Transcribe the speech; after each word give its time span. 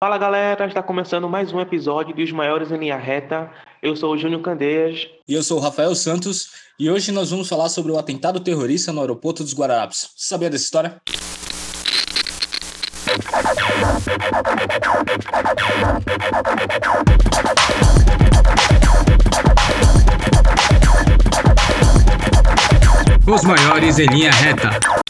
Fala 0.00 0.16
galera, 0.16 0.64
está 0.64 0.80
começando 0.80 1.28
mais 1.28 1.52
um 1.52 1.60
episódio 1.60 2.14
dos 2.14 2.30
Maiores 2.30 2.70
em 2.70 2.78
Linha 2.78 2.96
Reta. 2.96 3.50
Eu 3.82 3.96
sou 3.96 4.14
o 4.14 4.16
Júnior 4.16 4.40
Candeias. 4.42 5.08
E 5.26 5.34
eu 5.34 5.42
sou 5.42 5.58
o 5.58 5.60
Rafael 5.60 5.92
Santos. 5.92 6.50
E 6.78 6.88
hoje 6.88 7.10
nós 7.10 7.32
vamos 7.32 7.48
falar 7.48 7.68
sobre 7.68 7.90
o 7.90 7.98
atentado 7.98 8.38
terrorista 8.38 8.92
no 8.92 9.00
aeroporto 9.00 9.42
dos 9.42 9.52
Guararapes. 9.52 10.12
Você 10.14 10.28
sabia 10.28 10.48
dessa 10.48 10.62
história? 10.62 11.02
Os 23.26 23.42
maiores 23.42 23.98
em 23.98 24.06
linha 24.06 24.30
reta. 24.30 25.07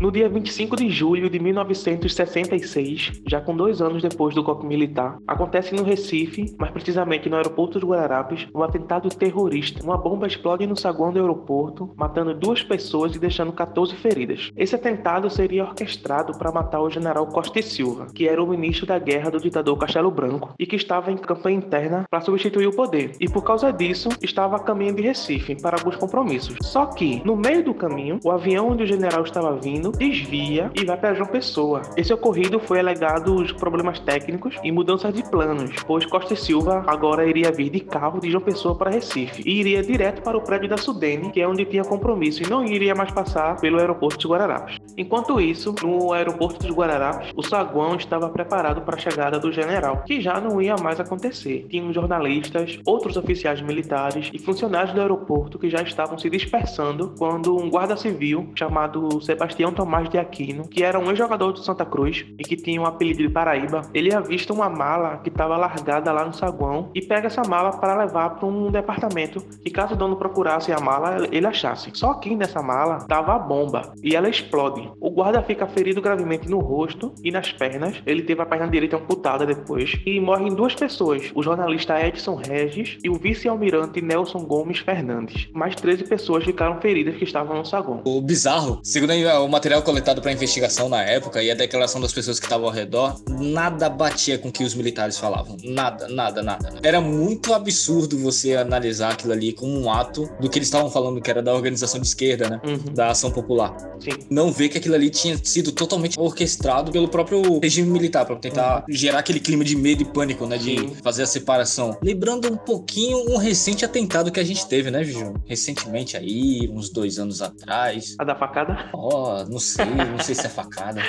No 0.00 0.10
dia 0.10 0.30
25 0.30 0.76
de 0.76 0.88
julho 0.88 1.28
de 1.28 1.38
1966, 1.38 3.20
já 3.28 3.38
com 3.38 3.54
dois 3.54 3.82
anos 3.82 4.02
depois 4.02 4.34
do 4.34 4.42
golpe 4.42 4.64
militar, 4.64 5.18
acontece 5.28 5.74
no 5.74 5.82
Recife, 5.82 6.56
mais 6.58 6.72
precisamente 6.72 7.28
no 7.28 7.36
aeroporto 7.36 7.78
de 7.78 7.84
Guararapes, 7.84 8.48
um 8.54 8.62
atentado 8.62 9.10
terrorista. 9.10 9.84
Uma 9.84 9.98
bomba 9.98 10.26
explode 10.26 10.66
no 10.66 10.74
saguão 10.74 11.12
do 11.12 11.18
aeroporto, 11.18 11.92
matando 11.98 12.32
duas 12.32 12.62
pessoas 12.62 13.14
e 13.14 13.18
deixando 13.18 13.52
14 13.52 13.94
feridas. 13.96 14.50
Esse 14.56 14.74
atentado 14.74 15.28
seria 15.28 15.64
orquestrado 15.64 16.32
para 16.38 16.50
matar 16.50 16.80
o 16.80 16.88
general 16.88 17.26
Costa 17.26 17.58
e 17.58 17.62
Silva, 17.62 18.06
que 18.14 18.26
era 18.26 18.42
o 18.42 18.48
ministro 18.48 18.86
da 18.86 18.98
guerra 18.98 19.30
do 19.30 19.38
ditador 19.38 19.76
Castelo 19.76 20.10
Branco 20.10 20.54
e 20.58 20.64
que 20.64 20.76
estava 20.76 21.12
em 21.12 21.18
campanha 21.18 21.58
interna 21.58 22.06
para 22.08 22.22
substituir 22.22 22.68
o 22.68 22.74
poder. 22.74 23.12
E 23.20 23.28
por 23.28 23.44
causa 23.44 23.70
disso, 23.70 24.08
estava 24.22 24.56
a 24.56 24.60
caminho 24.60 24.94
de 24.94 25.02
Recife 25.02 25.60
para 25.60 25.76
alguns 25.76 25.96
compromissos. 25.96 26.56
Só 26.62 26.86
que, 26.86 27.20
no 27.22 27.36
meio 27.36 27.62
do 27.62 27.74
caminho, 27.74 28.18
o 28.24 28.30
avião 28.30 28.70
onde 28.70 28.84
o 28.84 28.86
general 28.86 29.24
estava 29.24 29.54
vindo 29.56 29.89
desvia 29.92 30.70
e 30.74 30.84
vai 30.84 30.96
para 30.96 31.14
João 31.14 31.28
Pessoa. 31.28 31.82
Esse 31.96 32.12
ocorrido 32.12 32.58
foi 32.60 32.80
alegado 32.80 33.34
os 33.34 33.52
problemas 33.52 33.98
técnicos 34.00 34.56
e 34.62 34.72
mudanças 34.72 35.12
de 35.12 35.22
planos, 35.28 35.70
pois 35.86 36.06
Costa 36.06 36.34
e 36.34 36.36
Silva 36.36 36.84
agora 36.86 37.26
iria 37.26 37.52
vir 37.52 37.70
de 37.70 37.80
carro 37.80 38.20
de 38.20 38.30
João 38.30 38.42
Pessoa 38.42 38.74
para 38.74 38.90
Recife 38.90 39.42
e 39.44 39.60
iria 39.60 39.82
direto 39.82 40.22
para 40.22 40.36
o 40.36 40.42
prédio 40.42 40.68
da 40.68 40.76
Sudene, 40.76 41.30
que 41.30 41.40
é 41.40 41.48
onde 41.48 41.64
tinha 41.64 41.84
compromisso, 41.84 42.42
e 42.42 42.48
não 42.48 42.64
iria 42.64 42.94
mais 42.94 43.10
passar 43.10 43.60
pelo 43.60 43.78
aeroporto 43.78 44.18
de 44.18 44.26
Guararapes. 44.26 44.76
Enquanto 44.96 45.40
isso, 45.40 45.74
no 45.82 46.12
aeroporto 46.12 46.66
de 46.66 46.72
Guararapes, 46.72 47.32
o 47.34 47.42
saguão 47.42 47.96
estava 47.96 48.28
preparado 48.28 48.82
para 48.82 48.96
a 48.96 48.98
chegada 48.98 49.38
do 49.38 49.52
general, 49.52 50.02
que 50.06 50.20
já 50.20 50.40
não 50.40 50.60
ia 50.60 50.76
mais 50.76 51.00
acontecer. 51.00 51.66
Tinham 51.68 51.92
jornalistas, 51.92 52.78
outros 52.84 53.16
oficiais 53.16 53.60
militares 53.60 54.30
e 54.32 54.38
funcionários 54.38 54.94
do 54.94 55.00
aeroporto 55.00 55.58
que 55.58 55.70
já 55.70 55.82
estavam 55.82 56.18
se 56.18 56.28
dispersando 56.28 57.14
quando 57.18 57.56
um 57.56 57.70
guarda 57.70 57.96
civil 57.96 58.50
chamado 58.54 59.20
Sebastião 59.20 59.72
Tomás 59.80 60.10
de 60.10 60.18
Aquino, 60.18 60.68
que 60.68 60.82
era 60.84 60.98
um 60.98 61.08
ex-jogador 61.08 61.52
do 61.52 61.60
Santa 61.60 61.86
Cruz 61.86 62.26
e 62.38 62.42
que 62.42 62.54
tinha 62.54 62.78
um 62.78 62.84
apelido 62.84 63.22
de 63.22 63.30
Paraíba, 63.30 63.80
ele 63.94 64.14
avista 64.14 64.52
uma 64.52 64.68
mala 64.68 65.16
que 65.24 65.30
estava 65.30 65.56
largada 65.56 66.12
lá 66.12 66.22
no 66.22 66.34
saguão 66.34 66.90
e 66.94 67.00
pega 67.00 67.28
essa 67.28 67.40
mala 67.48 67.72
para 67.72 67.96
levar 67.96 68.28
para 68.36 68.46
um 68.46 68.70
departamento 68.70 69.40
que 69.64 69.70
caso 69.70 69.94
o 69.94 69.96
dono 69.96 70.16
procurasse 70.16 70.70
a 70.70 70.78
mala, 70.80 71.26
ele 71.32 71.46
achasse. 71.46 71.90
Só 71.94 72.12
que 72.12 72.36
nessa 72.36 72.60
mala 72.60 72.98
estava 72.98 73.34
a 73.34 73.38
bomba 73.38 73.94
e 74.02 74.14
ela 74.14 74.28
explode. 74.28 74.86
O 75.00 75.08
guarda 75.08 75.42
fica 75.42 75.66
ferido 75.66 76.02
gravemente 76.02 76.46
no 76.46 76.58
rosto 76.58 77.14
e 77.24 77.30
nas 77.30 77.50
pernas. 77.50 78.02
Ele 78.04 78.20
teve 78.20 78.42
a 78.42 78.46
perna 78.46 78.68
direita 78.68 78.96
amputada 78.96 79.46
depois 79.46 79.98
e 80.04 80.20
morrem 80.20 80.54
duas 80.54 80.74
pessoas, 80.74 81.32
o 81.34 81.42
jornalista 81.42 81.98
Edson 82.06 82.34
Regis 82.34 82.98
e 83.02 83.08
o 83.08 83.14
vice-almirante 83.14 84.02
Nelson 84.02 84.40
Gomes 84.40 84.80
Fernandes. 84.80 85.48
Mais 85.54 85.74
13 85.74 86.04
pessoas 86.04 86.44
ficaram 86.44 86.78
feridas 86.82 87.16
que 87.16 87.24
estavam 87.24 87.56
no 87.56 87.64
saguão. 87.64 88.02
O 88.04 88.20
bizarro, 88.20 88.80
segundo 88.82 89.12
o 89.14 89.48
material 89.48 89.69
material 89.70 89.82
coletado 89.82 90.20
para 90.20 90.32
investigação 90.32 90.88
na 90.88 91.00
época 91.02 91.40
e 91.40 91.48
a 91.48 91.54
declaração 91.54 92.00
das 92.00 92.12
pessoas 92.12 92.40
que 92.40 92.46
estavam 92.46 92.66
ao 92.66 92.72
redor, 92.72 93.20
nada 93.28 93.88
batia 93.88 94.36
com 94.36 94.48
o 94.48 94.52
que 94.52 94.64
os 94.64 94.74
militares 94.74 95.16
falavam. 95.16 95.56
Nada, 95.62 96.08
nada, 96.08 96.42
nada. 96.42 96.80
Era 96.82 97.00
muito 97.00 97.54
absurdo 97.54 98.18
você 98.18 98.56
analisar 98.56 99.12
aquilo 99.12 99.32
ali 99.32 99.52
como 99.52 99.78
um 99.78 99.88
ato 99.88 100.28
do 100.40 100.50
que 100.50 100.58
eles 100.58 100.66
estavam 100.66 100.90
falando, 100.90 101.20
que 101.20 101.30
era 101.30 101.40
da 101.40 101.54
organização 101.54 102.00
de 102.00 102.06
esquerda, 102.08 102.50
né? 102.50 102.60
Uhum. 102.64 102.92
Da 102.92 103.10
ação 103.10 103.30
popular. 103.30 103.76
Sim. 104.00 104.10
Não 104.28 104.50
ver 104.50 104.70
que 104.70 104.78
aquilo 104.78 104.96
ali 104.96 105.08
tinha 105.08 105.38
sido 105.44 105.70
totalmente 105.70 106.18
orquestrado 106.18 106.90
pelo 106.90 107.06
próprio 107.06 107.60
regime 107.60 107.88
militar, 107.88 108.26
para 108.26 108.34
tentar 108.36 108.78
uhum. 108.78 108.84
gerar 108.88 109.20
aquele 109.20 109.38
clima 109.38 109.62
de 109.62 109.76
medo 109.76 110.02
e 110.02 110.04
pânico, 110.04 110.46
né? 110.46 110.58
De 110.58 110.96
fazer 111.00 111.22
a 111.22 111.26
separação. 111.26 111.96
Lembrando 112.02 112.52
um 112.52 112.56
pouquinho 112.56 113.30
um 113.30 113.36
recente 113.36 113.84
atentado 113.84 114.32
que 114.32 114.40
a 114.40 114.44
gente 114.44 114.66
teve, 114.66 114.90
né, 114.90 115.04
Viju? 115.04 115.34
Recentemente 115.46 116.16
aí, 116.16 116.68
uns 116.72 116.90
dois 116.90 117.20
anos 117.20 117.40
atrás. 117.40 118.16
A 118.18 118.24
da 118.24 118.34
facada? 118.34 118.90
Ó, 118.92 119.42
oh, 119.42 119.48
não 119.48 119.59
não 119.59 119.59
sei, 119.60 119.86
não 119.86 120.18
sei 120.18 120.34
se 120.34 120.46
é 120.46 120.48
facada. 120.48 121.00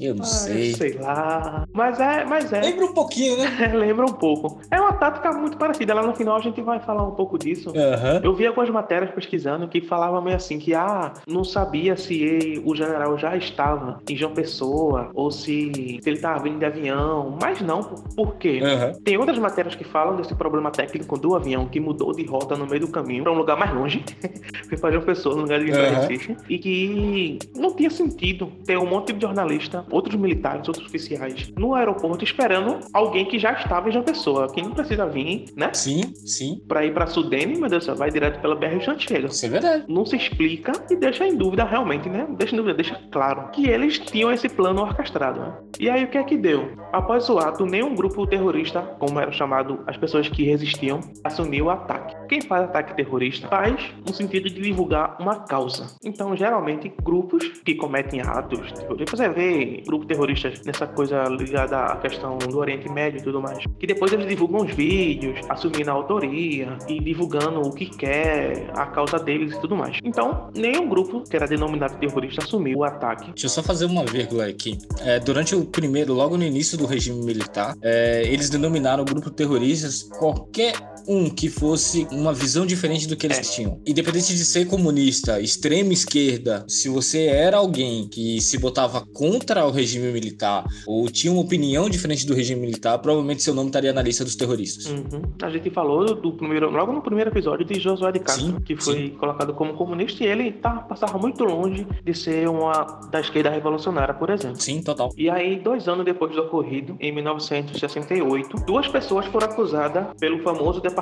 Eu 0.00 0.14
não 0.14 0.24
sei. 0.24 0.74
Sei 0.74 0.92
lá. 0.94 1.66
Mas 1.72 2.00
é, 2.00 2.24
mas 2.24 2.52
é. 2.52 2.60
Lembra 2.60 2.86
um 2.86 2.94
pouquinho, 2.94 3.38
né? 3.38 3.72
lembra 3.74 4.06
um 4.06 4.12
pouco. 4.12 4.60
É 4.70 4.80
uma 4.80 4.92
tática 4.92 5.32
muito 5.32 5.56
parecida. 5.56 5.94
Lá 5.94 6.02
no 6.02 6.14
final 6.14 6.36
a 6.36 6.40
gente 6.40 6.60
vai 6.62 6.80
falar 6.80 7.06
um 7.06 7.12
pouco 7.12 7.38
disso. 7.38 7.70
Uhum. 7.70 8.20
Eu 8.22 8.34
vi 8.34 8.46
algumas 8.46 8.70
matérias 8.70 9.10
pesquisando 9.12 9.68
que 9.68 9.80
falavam 9.80 10.22
meio 10.22 10.36
assim 10.36 10.58
que 10.58 10.74
ah, 10.74 11.12
não 11.26 11.44
sabia 11.44 11.96
se 11.96 12.22
ele, 12.22 12.62
o 12.64 12.74
general 12.74 13.18
já 13.18 13.36
estava 13.36 14.00
em 14.08 14.16
João 14.16 14.32
Pessoa 14.32 15.10
ou 15.14 15.30
se, 15.30 15.72
se 16.00 16.00
ele 16.06 16.16
estava 16.16 16.42
vindo 16.42 16.58
de 16.58 16.64
avião. 16.64 17.36
Mas 17.40 17.60
não, 17.60 17.82
por 17.82 18.36
quê? 18.36 18.60
Uhum. 18.62 19.02
Tem 19.02 19.16
outras 19.16 19.38
matérias 19.38 19.74
que 19.74 19.84
falam 19.84 20.16
desse 20.16 20.34
problema 20.34 20.70
técnico 20.70 21.18
do 21.18 21.34
avião 21.34 21.66
que 21.66 21.80
mudou 21.80 22.12
de 22.12 22.24
rota 22.24 22.56
no 22.56 22.66
meio 22.66 22.80
do 22.80 22.88
caminho 22.88 23.22
para 23.22 23.32
um 23.32 23.36
lugar 23.36 23.56
mais 23.56 23.72
longe. 23.74 24.04
Foi 24.68 24.78
para 24.78 24.92
João 24.92 25.04
Pessoa, 25.04 25.34
no 25.34 25.42
lugar 25.42 25.60
de 25.60 25.70
uhum. 25.70 26.00
Recife. 26.00 26.36
E 26.48 26.58
que 26.58 27.38
não 27.56 27.72
tinha 27.80 27.90
sentido 27.90 28.52
ter 28.66 28.76
um 28.76 28.86
monte 28.86 29.12
de 29.12 29.22
jornalista, 29.22 29.86
outros 29.90 30.14
militares, 30.14 30.68
outros 30.68 30.86
oficiais 30.86 31.50
no 31.56 31.74
aeroporto 31.74 32.22
esperando 32.22 32.80
alguém 32.92 33.24
que 33.24 33.38
já 33.38 33.52
estava 33.52 33.88
em 33.88 33.92
João 33.92 34.04
Pessoa, 34.04 34.52
que 34.52 34.60
não 34.60 34.72
precisa 34.72 35.06
vir, 35.06 35.46
né? 35.56 35.70
Sim, 35.72 36.12
sim. 36.14 36.60
Pra 36.68 36.84
ir 36.84 36.92
pra 36.92 37.06
Sudene, 37.06 37.58
meu 37.58 37.70
Deus, 37.70 37.86
vai 37.86 38.10
direto 38.10 38.40
pela 38.40 38.54
BR 38.54 38.76
e 38.76 39.00
chega. 39.00 39.26
Isso 39.28 39.46
é 39.46 39.48
verdade. 39.48 39.84
Não 39.88 40.04
se 40.04 40.16
explica 40.16 40.72
e 40.90 40.96
deixa 40.96 41.26
em 41.26 41.36
dúvida 41.36 41.64
realmente, 41.64 42.08
né? 42.08 42.26
Deixa 42.36 42.54
em 42.54 42.58
dúvida, 42.58 42.74
deixa 42.74 43.00
claro 43.10 43.50
que 43.50 43.66
eles 43.66 43.98
tinham 43.98 44.30
esse 44.30 44.48
plano 44.48 44.82
orquestrado, 44.82 45.40
né? 45.40 45.56
E 45.78 45.88
aí 45.88 46.04
o 46.04 46.08
que 46.08 46.18
é 46.18 46.22
que 46.22 46.36
deu? 46.36 46.72
Após 46.92 47.30
o 47.30 47.38
ato, 47.38 47.64
nenhum 47.64 47.94
grupo 47.94 48.26
terrorista, 48.26 48.82
como 48.98 49.18
era 49.18 49.32
chamado 49.32 49.80
as 49.86 49.96
pessoas 49.96 50.28
que 50.28 50.44
resistiam, 50.44 51.00
assumiu 51.24 51.66
o 51.66 51.70
ataque. 51.70 52.14
Quem 52.30 52.40
faz 52.40 52.62
ataque 52.62 52.94
terrorista 52.94 53.48
faz 53.48 53.92
no 54.06 54.14
sentido 54.14 54.48
de 54.48 54.62
divulgar 54.62 55.16
uma 55.18 55.40
causa. 55.40 55.88
Então, 56.04 56.36
geralmente, 56.36 56.92
grupos 57.02 57.44
que 57.64 57.74
cometem 57.74 58.20
atos. 58.20 58.70
Tipo, 58.70 58.94
você 58.94 59.28
vê 59.28 59.82
grupos 59.84 60.06
terroristas 60.06 60.62
nessa 60.64 60.86
coisa 60.86 61.24
ligada 61.24 61.76
à 61.76 61.96
questão 61.96 62.38
do 62.38 62.56
Oriente 62.56 62.88
Médio 62.88 63.18
e 63.18 63.24
tudo 63.24 63.42
mais. 63.42 63.64
Que 63.80 63.84
depois 63.84 64.12
eles 64.12 64.28
divulgam 64.28 64.60
os 64.60 64.72
vídeos, 64.72 65.40
assumindo 65.48 65.90
a 65.90 65.94
autoria 65.94 66.78
e 66.88 67.00
divulgando 67.00 67.62
o 67.62 67.72
que 67.72 67.86
quer, 67.86 68.70
a 68.76 68.86
causa 68.86 69.18
deles 69.18 69.52
e 69.52 69.60
tudo 69.60 69.74
mais. 69.74 69.98
Então, 70.04 70.52
nenhum 70.54 70.88
grupo 70.88 71.24
que 71.28 71.34
era 71.34 71.48
denominado 71.48 71.98
terrorista 71.98 72.44
assumiu 72.44 72.78
o 72.78 72.84
ataque. 72.84 73.32
Deixa 73.32 73.46
eu 73.46 73.50
só 73.50 73.60
fazer 73.60 73.86
uma 73.86 74.04
vírgula 74.04 74.46
aqui. 74.46 74.78
É, 75.00 75.18
durante 75.18 75.56
o 75.56 75.64
primeiro, 75.64 76.14
logo 76.14 76.36
no 76.36 76.44
início 76.44 76.78
do 76.78 76.86
regime 76.86 77.24
militar, 77.24 77.74
é, 77.82 78.22
eles 78.24 78.48
denominaram 78.48 79.02
o 79.02 79.04
grupo 79.04 79.30
terroristas 79.30 80.04
qualquer 80.04 80.74
um 81.10 81.28
que 81.28 81.50
fosse 81.50 82.06
uma 82.12 82.32
visão 82.32 82.64
diferente 82.64 83.08
do 83.08 83.16
que 83.16 83.26
eles 83.26 83.38
é. 83.38 83.42
tinham. 83.42 83.80
Independente 83.84 84.32
de 84.36 84.44
ser 84.44 84.66
comunista, 84.66 85.40
extrema 85.40 85.92
esquerda, 85.92 86.64
se 86.68 86.88
você 86.88 87.26
era 87.26 87.56
alguém 87.56 88.06
que 88.08 88.40
se 88.40 88.56
botava 88.56 89.04
contra 89.12 89.66
o 89.66 89.72
regime 89.72 90.12
militar 90.12 90.64
ou 90.86 91.10
tinha 91.10 91.32
uma 91.32 91.42
opinião 91.42 91.90
diferente 91.90 92.24
do 92.24 92.32
regime 92.32 92.60
militar, 92.60 92.96
provavelmente 92.98 93.42
seu 93.42 93.52
nome 93.52 93.70
estaria 93.70 93.92
na 93.92 94.02
lista 94.02 94.22
dos 94.22 94.36
terroristas. 94.36 94.86
Uhum. 94.86 95.22
A 95.42 95.50
gente 95.50 95.68
falou 95.70 96.14
do 96.14 96.32
primeiro, 96.32 96.70
logo 96.70 96.92
no 96.92 97.02
primeiro 97.02 97.30
episódio 97.30 97.66
de 97.66 97.80
Josué 97.80 98.12
de 98.12 98.20
Castro, 98.20 98.46
sim, 98.46 98.60
que 98.60 98.76
foi 98.76 98.94
sim. 98.94 99.08
colocado 99.10 99.52
como 99.54 99.74
comunista 99.74 100.22
e 100.22 100.28
ele 100.28 100.52
tá, 100.52 100.76
passava 100.76 101.18
muito 101.18 101.42
longe 101.42 101.84
de 102.04 102.14
ser 102.14 102.48
uma 102.48 103.00
da 103.10 103.18
esquerda 103.20 103.50
revolucionária, 103.50 104.14
por 104.14 104.30
exemplo. 104.30 104.60
Sim, 104.60 104.80
total. 104.80 105.10
E 105.16 105.28
aí, 105.28 105.58
dois 105.58 105.88
anos 105.88 106.04
depois 106.04 106.32
do 106.36 106.42
ocorrido, 106.42 106.96
em 107.00 107.10
1968, 107.12 108.58
duas 108.64 108.86
pessoas 108.86 109.26
foram 109.26 109.48
acusadas 109.48 110.06
pelo 110.20 110.40
famoso 110.42 110.80
Departamento 110.80 110.99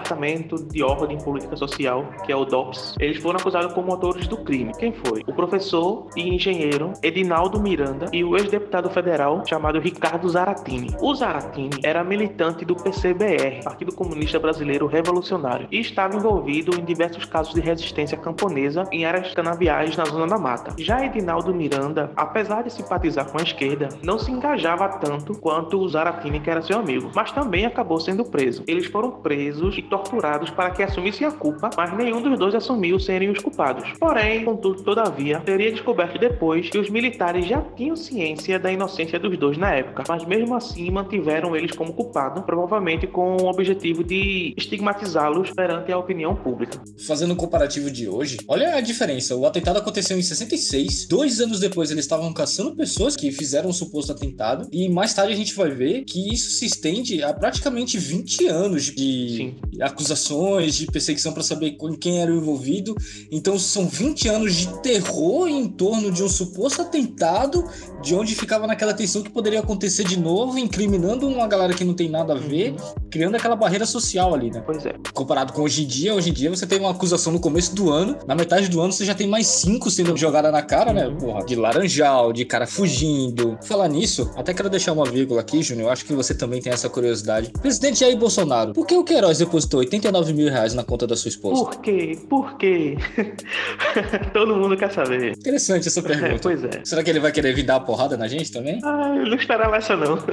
de 0.70 0.82
Ordem 0.82 1.18
Política 1.18 1.56
Social, 1.56 2.06
que 2.24 2.32
é 2.32 2.36
o 2.36 2.44
DOPS. 2.44 2.94
Eles 3.00 3.18
foram 3.18 3.38
acusados 3.38 3.72
como 3.72 3.92
autores 3.92 4.26
do 4.26 4.36
crime. 4.36 4.72
Quem 4.78 4.92
foi? 4.92 5.22
O 5.26 5.32
professor 5.32 6.06
e 6.16 6.28
engenheiro 6.28 6.92
Edinaldo 7.02 7.60
Miranda 7.60 8.06
e 8.12 8.24
o 8.24 8.36
ex-deputado 8.36 8.90
federal 8.90 9.42
chamado 9.46 9.78
Ricardo 9.78 10.28
Zaratini. 10.28 10.94
O 11.00 11.14
Zaratini 11.14 11.80
era 11.82 12.04
militante 12.04 12.64
do 12.64 12.74
PCBR, 12.74 13.62
Partido 13.62 13.92
Comunista 13.92 14.38
Brasileiro 14.38 14.86
Revolucionário, 14.86 15.68
e 15.70 15.80
estava 15.80 16.16
envolvido 16.16 16.78
em 16.78 16.84
diversos 16.84 17.24
casos 17.24 17.54
de 17.54 17.60
resistência 17.60 18.16
camponesa 18.16 18.84
em 18.92 19.04
áreas 19.04 19.32
canaviais 19.34 19.96
na 19.96 20.04
zona 20.04 20.26
da 20.26 20.38
mata. 20.38 20.74
Já 20.78 21.04
Edinaldo 21.04 21.54
Miranda, 21.54 22.12
apesar 22.16 22.62
de 22.62 22.72
simpatizar 22.72 23.30
com 23.30 23.38
a 23.38 23.42
esquerda, 23.42 23.88
não 24.02 24.18
se 24.18 24.30
engajava 24.30 24.88
tanto 24.88 25.38
quanto 25.38 25.78
o 25.78 25.88
Zaratini, 25.88 26.40
que 26.40 26.50
era 26.50 26.62
seu 26.62 26.78
amigo, 26.78 27.10
mas 27.14 27.32
também 27.32 27.66
acabou 27.66 28.00
sendo 28.00 28.24
preso. 28.24 28.62
Eles 28.66 28.86
foram 28.86 29.10
presos 29.10 29.77
e 29.78 29.82
torturados 29.82 30.50
para 30.50 30.70
que 30.70 30.82
assumissem 30.82 31.26
a 31.26 31.30
culpa, 31.30 31.70
mas 31.76 31.96
nenhum 31.96 32.20
dos 32.20 32.38
dois 32.38 32.54
assumiu 32.54 32.98
serem 32.98 33.30
os 33.30 33.38
culpados. 33.38 33.92
Porém, 33.98 34.44
contudo, 34.44 34.82
todavia, 34.82 35.40
teria 35.40 35.70
descoberto 35.70 36.18
depois 36.18 36.68
que 36.68 36.78
os 36.78 36.90
militares 36.90 37.46
já 37.46 37.62
tinham 37.76 37.94
ciência 37.94 38.58
da 38.58 38.72
inocência 38.72 39.18
dos 39.18 39.36
dois 39.38 39.56
na 39.56 39.72
época, 39.74 40.02
mas 40.08 40.24
mesmo 40.24 40.54
assim 40.54 40.90
mantiveram 40.90 41.54
eles 41.54 41.72
como 41.72 41.92
culpados, 41.92 42.42
provavelmente 42.44 43.06
com 43.06 43.36
o 43.36 43.46
objetivo 43.46 44.02
de 44.02 44.54
estigmatizá-los 44.56 45.50
perante 45.52 45.92
a 45.92 45.98
opinião 45.98 46.34
pública. 46.34 46.80
Fazendo 47.06 47.34
um 47.34 47.36
comparativo 47.36 47.90
de 47.90 48.08
hoje, 48.08 48.38
olha 48.48 48.74
a 48.74 48.80
diferença. 48.80 49.36
O 49.36 49.46
atentado 49.46 49.78
aconteceu 49.78 50.18
em 50.18 50.22
66, 50.22 51.06
dois 51.06 51.40
anos 51.40 51.60
depois 51.60 51.90
eles 51.90 52.04
estavam 52.04 52.32
caçando 52.32 52.74
pessoas 52.74 53.14
que 53.14 53.30
fizeram 53.30 53.70
um 53.70 53.72
suposto 53.72 54.12
atentado, 54.12 54.68
e 54.72 54.88
mais 54.88 55.14
tarde 55.14 55.32
a 55.32 55.36
gente 55.36 55.54
vai 55.54 55.70
ver 55.70 56.04
que 56.04 56.32
isso 56.34 56.50
se 56.50 56.66
estende 56.66 57.22
a 57.22 57.32
praticamente 57.32 57.96
20 57.96 58.46
anos 58.48 58.84
de 58.86 59.36
Sim. 59.36 59.54
Acusações, 59.80 60.74
de 60.74 60.86
perseguição 60.86 61.32
para 61.32 61.42
saber 61.42 61.76
quem 62.00 62.20
era 62.20 62.32
o 62.32 62.36
envolvido. 62.36 62.94
Então 63.30 63.58
são 63.58 63.86
20 63.86 64.28
anos 64.28 64.54
de 64.54 64.82
terror 64.82 65.48
em 65.48 65.68
torno 65.68 66.10
de 66.10 66.22
um 66.22 66.28
suposto 66.28 66.82
atentado, 66.82 67.64
de 68.02 68.14
onde 68.14 68.34
ficava 68.34 68.66
naquela 68.66 68.94
tensão 68.94 69.22
que 69.22 69.30
poderia 69.30 69.60
acontecer 69.60 70.04
de 70.04 70.18
novo, 70.18 70.58
incriminando 70.58 71.26
uma 71.26 71.46
galera 71.46 71.74
que 71.74 71.84
não 71.84 71.94
tem 71.94 72.08
nada 72.08 72.32
a 72.32 72.36
ver, 72.36 72.72
uhum. 72.72 72.94
criando 73.10 73.34
aquela 73.34 73.56
barreira 73.56 73.86
social 73.86 74.34
ali, 74.34 74.50
né? 74.50 74.62
Pois 74.64 74.84
é. 74.86 74.94
Comparado 75.12 75.52
com 75.52 75.62
hoje 75.62 75.84
em 75.84 75.86
dia, 75.86 76.14
hoje 76.14 76.30
em 76.30 76.32
dia 76.32 76.50
você 76.50 76.66
tem 76.66 76.78
uma 76.78 76.90
acusação 76.90 77.32
no 77.32 77.40
começo 77.40 77.74
do 77.74 77.90
ano, 77.90 78.16
na 78.26 78.34
metade 78.34 78.68
do 78.68 78.80
ano 78.80 78.92
você 78.92 79.04
já 79.04 79.14
tem 79.14 79.26
mais 79.26 79.46
cinco 79.46 79.90
sendo 79.90 80.16
jogada 80.16 80.50
na 80.50 80.62
cara, 80.62 80.92
né? 80.92 81.06
uhum. 81.08 81.16
Porra, 81.16 81.44
de 81.44 81.56
laranjal, 81.56 82.32
de 82.32 82.44
cara 82.44 82.66
fugindo. 82.66 83.58
Falar 83.62 83.88
nisso, 83.88 84.30
até 84.36 84.54
quero 84.54 84.70
deixar 84.70 84.92
uma 84.92 85.04
vírgula 85.04 85.40
aqui, 85.40 85.62
Júnior, 85.62 85.88
eu 85.88 85.92
acho 85.92 86.04
que 86.04 86.12
você 86.12 86.34
também 86.34 86.60
tem 86.60 86.72
essa 86.72 86.88
curiosidade. 86.88 87.50
Presidente 87.60 88.00
Jair 88.00 88.16
Bolsonaro, 88.16 88.72
por 88.72 88.86
que 88.86 88.96
o 88.96 89.04
Queiroz 89.04 89.40
depositou 89.58 89.80
89 89.80 90.32
mil 90.32 90.48
reais 90.48 90.74
na 90.74 90.84
conta 90.84 91.06
da 91.06 91.16
sua 91.16 91.28
esposa? 91.28 91.64
Por 91.64 91.80
quê? 91.80 92.18
Por 92.28 92.56
quê? 92.56 92.96
Todo 94.32 94.56
mundo 94.56 94.76
quer 94.76 94.92
saber. 94.92 95.32
Interessante 95.32 95.88
essa 95.88 96.02
pergunta. 96.02 96.34
É, 96.34 96.38
pois 96.38 96.62
é. 96.64 96.84
Será 96.84 97.02
que 97.02 97.10
ele 97.10 97.20
vai 97.20 97.32
querer 97.32 97.54
vir 97.54 97.64
dar 97.64 97.74
uma 97.78 97.84
porrada 97.84 98.16
na 98.16 98.28
gente 98.28 98.52
também? 98.52 98.80
Ah, 98.84 99.14
eu 99.16 99.26
não 99.26 99.36
esperava 99.36 99.76
essa 99.76 99.96
não. 99.96 100.18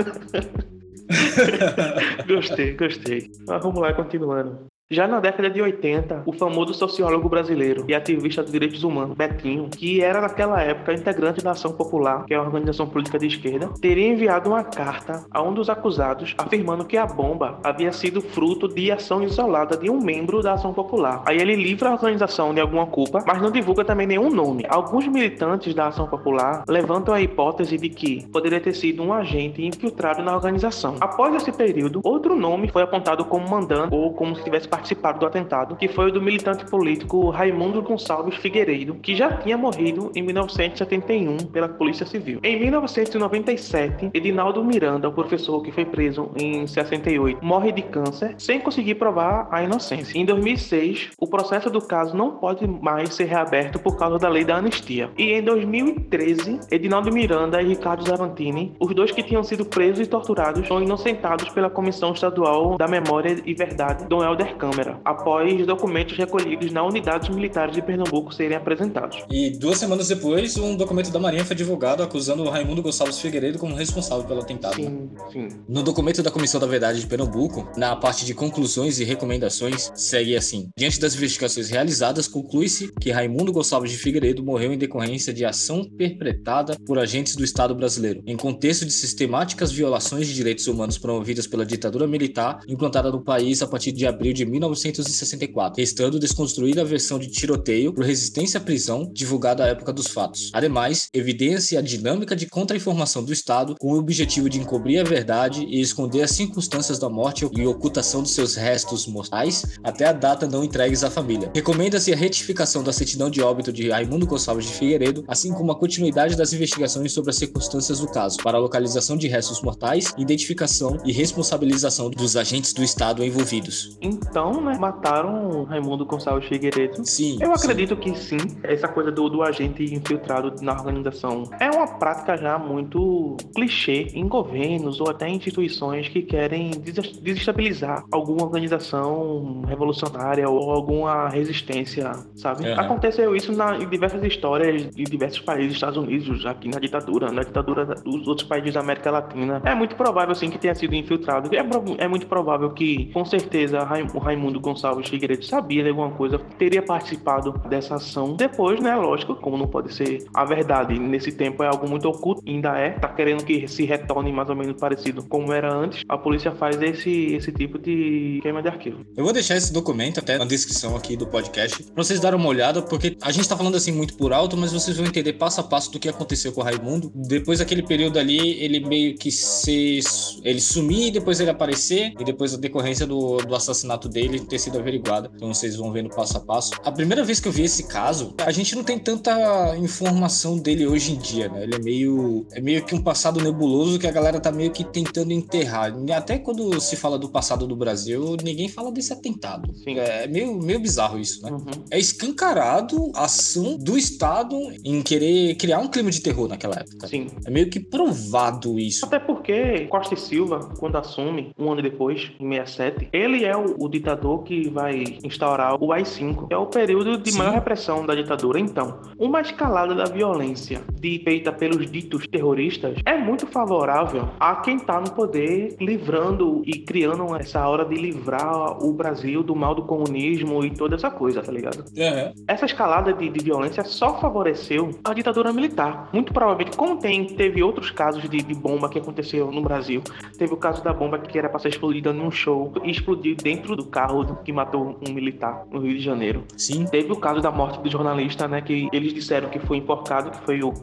gostei, 2.28 2.76
gostei. 2.76 3.32
Mas 3.48 3.64
vamos 3.64 3.82
lá, 3.82 3.94
continuando. 3.94 4.68
Já 4.92 5.08
na 5.08 5.20
década 5.20 5.50
de 5.50 5.60
80, 5.60 6.22
o 6.28 6.32
famoso 6.32 6.72
sociólogo 6.72 7.28
brasileiro 7.28 7.86
e 7.88 7.96
ativista 7.96 8.44
dos 8.44 8.52
direitos 8.52 8.84
humanos, 8.84 9.18
Betinho, 9.18 9.68
que 9.68 10.00
era 10.00 10.22
naquela 10.22 10.62
época 10.62 10.94
integrante 10.94 11.44
da 11.44 11.52
Ação 11.52 11.72
Popular, 11.72 12.24
que 12.26 12.36
é 12.36 12.38
uma 12.38 12.46
organização 12.46 12.88
política 12.88 13.18
de 13.18 13.26
esquerda, 13.26 13.68
teria 13.82 14.10
enviado 14.10 14.48
uma 14.48 14.64
carta 14.64 15.26
a 15.32 15.42
um 15.42 15.56
dos 15.56 15.72
acusados 15.72 16.36
afirmando 16.38 16.86
que 16.86 16.98
a 16.98 17.08
bomba 17.08 17.60
havia 17.64 17.92
sido 17.92 18.22
fruto 18.22 18.68
de 18.68 18.92
ação 18.92 19.24
isolada 19.24 19.76
de 19.76 19.90
um 19.90 20.00
membro 20.00 20.44
da 20.44 20.54
Ação 20.54 20.72
Popular. 20.72 21.24
Aí 21.26 21.40
ele 21.40 21.56
livra 21.56 21.90
a 21.90 21.94
organização 21.94 22.54
de 22.54 22.62
alguma 22.62 22.86
culpa, 22.86 23.24
mas 23.26 23.42
não 23.42 23.50
divulga 23.50 23.84
também 23.84 24.06
nenhum 24.06 24.30
nome. 24.30 24.68
Alguns 24.70 25.08
militantes 25.08 25.74
da 25.74 25.88
Ação 25.88 26.06
Popular 26.08 26.64
levantam 26.68 27.12
a 27.12 27.20
hipótese 27.20 27.76
de 27.76 27.90
que 27.90 28.28
poderia 28.28 28.62
ter 28.62 28.76
sido 28.76 29.02
um 29.02 29.12
agente 29.12 29.66
infiltrado 29.66 30.22
na 30.22 30.36
organização. 30.36 30.98
Após 31.02 31.34
esse 31.34 31.52
período, 31.52 32.02
outro 32.04 32.36
nome 32.36 32.68
foi 32.68 32.84
apontado 32.84 33.26
como 33.26 33.50
mandante 33.50 33.92
ou 33.92 34.14
como 34.14 34.36
se 34.36 34.44
tivesse 34.44 34.75
participaram 34.76 35.20
do 35.20 35.26
atentado, 35.26 35.76
que 35.78 35.88
foi 35.88 36.10
o 36.10 36.12
do 36.12 36.22
militante 36.22 36.66
político 36.66 37.30
Raimundo 37.30 37.82
Gonçalves 37.82 38.36
Figueiredo, 38.36 38.96
que 38.96 39.16
já 39.16 39.32
tinha 39.38 39.58
morrido 39.58 40.12
em 40.14 40.22
1971 40.22 41.38
pela 41.48 41.70
Polícia 41.70 42.06
Civil. 42.06 42.40
Em 42.44 42.60
1997, 42.60 44.12
Edinaldo 44.14 44.64
Miranda, 44.64 45.08
o 45.08 45.14
professor 45.14 45.62
que 45.64 45.72
foi 45.72 45.86
preso 45.86 46.30
em 46.36 46.68
68, 46.68 47.44
morre 47.44 47.72
de 47.72 47.82
câncer 47.84 48.36
sem 48.38 48.60
conseguir 48.60 48.96
provar 48.96 49.48
a 49.50 49.64
inocência. 49.64 50.18
Em 50.18 50.26
2006, 50.26 51.12
o 51.18 51.28
processo 51.28 51.70
do 51.70 51.82
caso 51.82 52.16
não 52.16 52.32
pode 52.32 52.68
mais 52.68 53.14
ser 53.14 53.26
reaberto 53.26 53.80
por 53.80 53.98
causa 53.98 54.18
da 54.18 54.28
lei 54.28 54.44
da 54.44 54.58
anistia. 54.58 55.10
E 55.18 55.32
em 55.32 55.42
2013, 55.42 56.60
Edinaldo 56.70 57.12
Miranda 57.14 57.62
e 57.62 57.68
Ricardo 57.68 58.06
Zavantini, 58.06 58.76
os 58.80 58.94
dois 58.94 59.12
que 59.12 59.24
tinham 59.24 59.44
sido 59.44 59.66
presos 59.66 60.06
e 60.06 60.10
torturados, 60.10 60.68
são 60.68 60.82
inocentados 60.82 61.50
pela 61.50 61.70
Comissão 61.70 62.12
Estadual 62.12 62.78
da 62.78 62.88
Memória 62.88 63.42
e 63.46 63.54
Verdade, 63.54 64.06
Dom 64.08 64.24
Helder 64.24 64.56
Câmara, 64.66 65.00
após 65.06 65.64
documentos 65.68 66.18
recolhidos 66.18 66.72
na 66.72 66.84
unidades 66.84 67.30
militares 67.30 67.76
de 67.76 67.84
Pernambuco 67.84 68.34
serem 68.34 68.58
apresentados. 68.58 69.24
E 69.30 69.52
duas 69.52 69.78
semanas 69.78 70.08
depois, 70.08 70.58
um 70.58 70.76
documento 70.76 71.12
da 71.12 71.20
Marinha 71.20 71.46
foi 71.46 71.56
divulgado 71.56 72.02
acusando 72.02 72.42
o 72.42 72.50
Raimundo 72.50 72.82
Gonçalves 72.82 73.20
Figueiredo 73.20 73.60
como 73.60 73.76
responsável 73.76 74.24
pelo 74.24 74.42
atentado. 74.42 74.74
Sim, 74.74 75.10
sim. 75.32 75.50
No 75.70 75.84
documento 75.84 76.24
da 76.24 76.32
Comissão 76.32 76.60
da 76.60 76.66
Verdade 76.66 77.00
de 77.00 77.06
Pernambuco, 77.06 77.70
na 77.78 77.96
parte 77.96 78.26
de 78.26 78.34
conclusões 78.34 79.00
e 79.00 79.04
recomendações, 79.04 79.92
segue 79.94 80.36
assim: 80.36 80.70
Diante 80.76 81.00
das 81.00 81.14
investigações 81.14 81.70
realizadas, 81.70 82.28
conclui-se 82.28 82.92
que 83.00 83.12
Raimundo 83.12 83.54
Gonçalves 83.54 83.92
de 83.92 83.98
Figueiredo 83.98 84.44
morreu 84.44 84.74
em 84.74 84.80
decorrência 84.80 85.32
de 85.32 85.46
ação 85.46 85.84
perpetrada 85.96 86.76
por 86.88 86.98
agentes 86.98 87.36
do 87.36 87.44
Estado 87.44 87.76
brasileiro, 87.76 88.24
em 88.26 88.36
contexto 88.36 88.84
de 88.84 88.92
sistemáticas 88.92 89.72
violações 89.72 90.26
de 90.26 90.34
direitos 90.34 90.66
humanos 90.66 90.98
promovidas 90.98 91.46
pela 91.46 91.64
ditadura 91.64 92.08
militar 92.08 92.62
implantada 92.68 93.12
no 93.12 93.24
país 93.24 93.62
a 93.62 93.68
partir 93.68 93.92
de 93.92 94.08
abril 94.08 94.34
de 94.34 94.44
1964, 94.56 95.80
restando 95.80 96.20
desconstruída 96.20 96.82
a 96.82 96.86
versão 96.86 97.20
de 97.20 97.28
tiroteio 97.28 97.94
por 97.94 98.06
resistência 98.06 98.60
à 98.60 98.62
prisão 98.62 99.10
divulgada 99.14 99.64
à 99.64 99.68
época 99.68 99.94
dos 99.94 100.08
fatos. 100.08 100.50
Ademais, 100.54 101.10
evidencia 101.14 101.80
a 101.80 101.82
dinâmica 101.82 102.36
de 102.36 102.46
contra-informação 102.46 103.24
do 103.24 103.34
Estado 103.34 103.76
com 103.80 103.94
o 103.94 103.98
objetivo 103.98 104.50
de 104.50 104.60
encobrir 104.60 105.00
a 105.00 105.04
verdade 105.04 105.66
e 105.66 105.82
esconder 105.82 106.24
as 106.24 106.32
circunstâncias 106.32 107.00
da 107.00 107.10
morte 107.10 107.48
e 107.56 107.68
ocultação 107.68 108.22
dos 108.22 108.32
seus 108.32 108.56
restos 108.56 109.08
mortais 109.08 109.64
até 109.84 110.06
a 110.06 110.14
data 110.14 110.48
não 110.48 110.64
entregues 110.64 111.04
à 111.04 111.10
família. 111.10 111.52
Recomenda-se 111.54 112.12
a 112.14 112.16
retificação 112.16 112.84
da 112.84 112.94
certidão 112.94 113.30
de 113.30 113.42
óbito 113.42 113.72
de 113.72 113.90
Raimundo 113.90 114.26
Gonçalves 114.26 114.66
de 114.66 114.74
Figueiredo, 114.74 115.24
assim 115.28 115.54
como 115.54 115.72
a 115.72 115.76
continuidade 115.76 116.36
das 116.36 116.54
investigações 116.54 117.12
sobre 117.12 117.30
as 117.30 117.36
circunstâncias 117.36 118.00
do 118.00 118.08
caso, 118.08 118.38
para 118.38 118.58
a 118.58 118.62
localização 118.62 119.18
de 119.18 119.28
restos 119.28 119.62
mortais, 119.62 120.14
identificação 120.18 120.98
e 121.06 121.12
responsabilização 121.12 122.10
dos 122.10 122.36
agentes 122.36 122.74
do 122.74 122.84
Estado 122.84 123.24
envolvidos. 123.24 123.98
Então, 124.02 124.45
né, 124.62 124.78
mataram 124.80 125.64
Raimundo 125.64 126.06
Gonçalves 126.06 126.48
Figueiredo. 126.48 127.06
Sim. 127.06 127.38
Eu 127.42 127.54
acredito 127.54 127.96
sim. 127.96 128.02
que 128.02 128.18
sim. 128.18 128.38
Essa 128.64 128.88
coisa 128.88 129.12
do, 129.12 129.30
do 129.30 129.44
agente 129.44 129.84
infiltrado 129.84 130.54
na 130.62 130.74
organização 130.74 131.44
é 131.60 131.70
uma 131.70 131.88
prática 131.88 132.38
já 132.38 132.58
muito 132.58 133.38
clichê 133.54 134.12
em 134.14 134.28
governos 134.28 135.00
ou 135.00 135.10
até 135.10 135.28
instituições 135.30 136.08
que 136.08 136.22
querem 136.22 136.72
desestabilizar 136.72 138.04
alguma 138.12 138.44
organização 138.44 139.62
revolucionária 139.68 140.50
ou 140.50 140.72
alguma 140.72 141.30
resistência, 141.30 142.12
sabe? 142.36 142.68
Uhum. 142.68 142.80
Aconteceu 142.80 143.36
isso 143.36 143.52
na, 143.52 143.78
em 143.78 143.88
diversas 143.88 144.24
histórias 144.24 144.90
de 144.90 145.04
diversos 145.04 145.42
países, 145.42 145.74
Estados 145.74 145.98
Unidos, 145.98 146.46
aqui 146.46 146.70
na 146.70 146.80
ditadura, 146.80 147.32
na 147.32 147.44
ditadura 147.44 147.86
dos 147.86 148.28
outros 148.28 148.48
países 148.48 148.74
da 148.74 148.80
América 148.80 149.12
Latina. 149.12 149.62
É 149.66 149.76
muito 149.76 149.96
provável, 149.96 150.34
sim, 150.36 150.50
que 150.50 150.58
tenha 150.58 150.76
sido 150.76 150.96
infiltrado. 150.96 151.50
É, 151.56 152.04
é 152.04 152.08
muito 152.08 152.28
provável 152.28 152.70
que, 152.72 153.12
com 153.14 153.26
certeza, 153.26 153.80
o 154.14 154.20
Raimundo 154.20 154.35
Gonçalves 154.36 155.10
Figueiredo 155.10 155.46
sabia 155.46 155.84
de 155.84 155.90
alguma 155.90 156.12
coisa, 156.12 156.40
teria 156.58 156.82
participado 156.82 157.54
dessa 157.70 157.96
ação. 157.96 158.36
Depois, 158.36 158.80
né, 158.80 158.96
lógico, 158.96 159.36
como 159.36 159.58
não 159.58 159.68
pode 159.68 159.94
ser 159.94 160.26
a 160.34 160.46
verdade, 160.46 160.98
nesse 161.00 161.32
tempo 161.32 161.64
é 161.64 161.68
algo 161.68 161.88
muito 161.88 162.08
oculto, 162.08 162.42
ainda 162.48 162.78
é, 162.78 162.92
tá 162.92 163.08
querendo 163.08 163.44
que 163.44 163.68
se 163.68 163.86
retorne 163.86 164.32
mais 164.32 164.50
ou 164.50 164.56
menos 164.56 164.80
parecido 164.80 165.24
como 165.24 165.54
era 165.54 165.74
antes, 165.74 166.04
a 166.08 166.18
polícia 166.18 166.52
faz 166.52 166.82
esse, 166.82 167.34
esse 167.34 167.52
tipo 167.52 167.78
de 167.78 168.40
queima 168.42 168.62
de 168.62 168.68
arquivo. 168.68 169.06
Eu 169.16 169.24
vou 169.24 169.34
deixar 169.34 169.56
esse 169.56 169.72
documento 169.72 170.20
até 170.20 170.38
na 170.38 170.46
descrição 170.46 170.96
aqui 170.96 171.16
do 171.16 171.28
podcast, 171.28 171.84
pra 171.84 172.04
vocês 172.04 172.20
darem 172.20 172.40
uma 172.40 172.50
olhada, 172.50 172.82
porque 172.82 173.18
a 173.22 173.32
gente 173.32 173.48
tá 173.48 173.56
falando 173.56 173.76
assim 173.76 173.92
muito 173.92 174.16
por 174.16 174.34
alto, 174.34 174.58
mas 174.58 174.74
vocês 174.74 174.98
vão 174.98 175.06
entender 175.06 175.34
passo 175.34 175.62
a 175.62 175.64
passo 175.64 175.92
do 175.92 176.00
que 176.00 176.10
aconteceu 176.10 176.52
com 176.52 176.62
o 176.62 176.64
Raimundo. 176.64 177.12
Depois 177.14 177.60
daquele 177.60 177.84
período 177.84 178.18
ali, 178.18 178.64
ele 178.64 178.80
meio 178.80 179.16
que 179.16 179.32
se... 179.32 180.00
ele 180.44 180.60
sumir, 180.60 181.12
depois 181.12 181.40
ele 181.40 181.50
aparecer, 181.50 182.14
e 182.20 182.24
depois 182.24 182.54
a 182.54 182.58
decorrência 182.58 183.06
do, 183.06 183.38
do 183.38 183.56
assassinato 183.56 184.10
dele 184.10 184.25
ter 184.40 184.60
sido 184.60 184.80
averiguada. 184.80 185.32
Então 185.36 185.54
vocês 185.54 185.76
vão 185.76 185.92
vendo 185.92 186.10
passo 186.10 186.38
a 186.38 186.40
passo. 186.40 186.72
A 186.84 186.92
primeira 186.92 187.24
vez 187.24 187.40
que 187.40 187.48
eu 187.48 187.52
vi 187.52 187.64
esse 187.64 187.88
caso, 187.88 188.34
a 188.46 188.52
gente 188.52 188.76
não 188.76 188.84
tem 188.84 188.98
tanta 189.00 189.76
informação 189.78 190.58
dele 190.58 190.86
hoje 190.88 191.14
em 191.14 191.18
dia, 191.18 191.50
né? 191.50 191.64
Ele 191.64 191.76
é 191.76 191.80
meio 191.80 192.46
é 192.52 192.62
meio 192.62 192.86
que 192.86 192.96
um 192.96 193.02
passado 193.02 193.42
nebuloso 193.42 194.00
que 194.00 194.08
a 194.08 194.12
galera 194.12 194.40
tá 194.40 194.52
meio 194.52 194.72
que 194.72 194.84
tentando 194.84 195.32
enterrar. 195.32 195.94
Até 196.16 196.38
quando 196.38 196.80
se 196.80 196.96
fala 196.96 197.18
do 197.18 197.30
passado 197.30 197.68
do 197.68 197.76
Brasil, 197.76 198.38
ninguém 198.44 198.70
fala 198.70 198.92
desse 198.92 199.14
atentado. 199.14 199.74
Sim. 199.76 199.98
É 200.00 200.28
meio, 200.28 200.58
meio 200.58 200.80
bizarro 200.80 201.20
isso, 201.20 201.44
né? 201.44 201.52
Uhum. 201.52 201.84
É 201.92 202.00
escancarado 202.00 203.12
a 203.14 203.26
ação 203.26 203.78
do 203.78 203.98
Estado 203.98 204.56
em 204.84 205.02
querer 205.02 205.56
criar 205.56 205.80
um 205.80 205.88
clima 205.88 206.12
de 206.12 206.22
terror 206.22 206.48
naquela 206.48 206.76
época. 206.76 207.08
Sim. 207.08 207.28
É 207.46 207.50
meio 207.50 207.70
que 207.70 207.80
provado 207.80 208.80
isso. 208.80 209.06
Até 209.06 209.20
porque 209.20 209.86
Costa 209.88 210.14
e 210.14 210.18
Silva, 210.18 210.60
quando 210.80 210.98
assume, 210.98 211.52
um 211.58 211.72
ano 211.72 211.82
depois, 211.82 212.32
em 212.40 212.52
67, 212.52 213.10
ele 213.12 213.44
é 213.44 213.56
o, 213.56 213.76
o 213.80 213.90
ditador 213.90 214.15
ditador 214.16 214.44
que 214.44 214.70
vai 214.70 215.04
instaurar 215.24 215.76
o 215.82 215.92
AI-5, 215.92 216.48
que 216.48 216.54
é 216.54 216.58
o 216.58 216.66
período 216.66 217.18
de 217.18 217.32
Sim. 217.32 217.40
maior 217.40 217.54
repressão 217.54 218.06
da 218.06 218.16
ditadura. 218.16 218.60
Então, 218.60 219.00
uma 219.20 219.42
escalada 219.42 219.94
da 219.94 220.06
violência 220.06 220.82
de- 220.94 221.22
feita 221.26 221.52
pelos 221.52 221.90
ditos 221.90 222.28
terroristas 222.28 222.98
é 223.06 223.18
muito 223.18 223.48
favorável 223.48 224.30
a 224.40 224.56
quem 224.58 224.78
está 224.78 225.00
no 225.00 225.12
poder, 225.12 225.76
livrando 225.80 226.62
e 226.66 226.80
criando 226.80 227.36
essa 227.36 227.68
hora 227.68 227.84
de 227.86 227.96
livrar 227.96 228.84
o 228.84 228.94
Brasil 228.94 229.42
do 229.44 229.56
mal 229.56 229.74
do 229.76 229.84
comunismo 229.84 230.64
e 230.64 230.70
toda 230.72 230.96
essa 230.96 231.10
coisa, 231.10 231.42
tá 231.42 231.52
ligado? 231.52 231.84
Aham. 231.98 232.34
Essa 232.48 232.66
escalada 232.66 233.12
de, 233.14 233.30
de 233.30 233.44
violência 233.44 233.84
só 233.84 234.20
favoreceu 234.20 234.92
a 235.04 235.14
ditadura 235.14 235.52
militar. 235.52 236.10
Muito 236.14 236.32
provavelmente, 236.34 236.76
como 236.78 236.98
tem, 237.00 237.26
teve 237.26 237.64
outros 237.64 237.90
casos 237.92 238.30
de, 238.30 238.38
de 238.38 238.54
bomba 238.54 238.88
que 238.90 239.00
aconteceu 239.00 239.52
no 239.52 239.62
Brasil. 239.62 240.02
Teve 240.38 240.54
o 240.54 240.58
caso 240.58 240.84
da 240.84 240.94
bomba 240.94 241.18
que 241.18 241.38
era 241.38 241.50
para 241.50 241.60
ser 241.60 241.70
explodida 241.70 242.14
num 242.14 242.30
show 242.30 242.72
e 242.84 242.92
explodiu 242.92 243.36
dentro 243.36 243.76
do 243.76 243.86
carro 243.96 244.26
que 244.44 244.52
matou 244.52 245.00
um 245.08 245.14
militar 245.14 245.66
no 245.72 245.80
Rio 245.80 245.98
de 245.98 246.04
Janeiro. 246.04 246.44
Sim. 246.58 246.86
Teve 246.86 247.14
o 247.14 247.16
caso 247.16 247.40
da 247.40 247.50
morte 247.50 247.80
do 247.80 247.90
jornalista, 247.90 248.46
né? 248.46 248.60
Que 248.60 248.90
eles 248.92 249.14
disseram 249.14 249.50
que 249.50 249.58
foi 249.58 249.78
enforcado, 249.78 250.32
que 250.32 250.40
foi 250.40 250.62
o, 250.62 250.74